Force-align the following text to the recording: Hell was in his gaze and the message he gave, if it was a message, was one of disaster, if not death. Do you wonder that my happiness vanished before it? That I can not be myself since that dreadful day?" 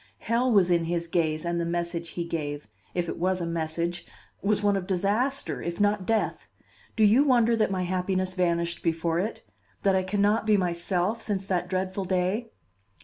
Hell 0.17 0.51
was 0.51 0.71
in 0.71 0.85
his 0.85 1.05
gaze 1.05 1.45
and 1.45 1.59
the 1.59 1.63
message 1.65 2.09
he 2.17 2.23
gave, 2.23 2.67
if 2.95 3.07
it 3.07 3.19
was 3.19 3.39
a 3.39 3.45
message, 3.45 4.03
was 4.41 4.63
one 4.63 4.75
of 4.75 4.87
disaster, 4.87 5.61
if 5.61 5.79
not 5.79 6.07
death. 6.07 6.47
Do 6.95 7.03
you 7.03 7.23
wonder 7.23 7.55
that 7.55 7.69
my 7.69 7.83
happiness 7.83 8.33
vanished 8.33 8.81
before 8.81 9.19
it? 9.19 9.43
That 9.83 9.95
I 9.95 10.01
can 10.01 10.19
not 10.19 10.47
be 10.47 10.57
myself 10.57 11.21
since 11.21 11.45
that 11.45 11.69
dreadful 11.69 12.05
day?" 12.05 12.49